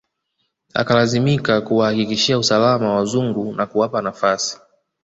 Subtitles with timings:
[0.75, 4.57] Akalazimika kuwahakikishia usalama wazungu na kuwapa nafasi